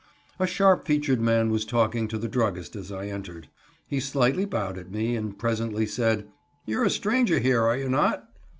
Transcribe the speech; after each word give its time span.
A 0.39 0.47
sharp 0.47 0.87
featured 0.87 1.21
man 1.21 1.51
was 1.51 1.63
talking 1.63 2.07
to 2.07 2.17
the 2.17 2.27
druggist 2.27 2.75
as 2.75 2.91
I 2.91 3.05
entered. 3.05 3.49
He 3.85 3.99
slightly 3.99 4.45
bowed 4.45 4.79
at 4.79 4.89
me, 4.89 5.15
and 5.15 5.37
presently 5.37 5.85
said: 5.85 6.27
"You're 6.65 6.85
a 6.85 6.89
stranger 6.89 7.37
here, 7.37 7.61
are 7.61 7.77
you 7.77 7.87
not?" 7.87 8.27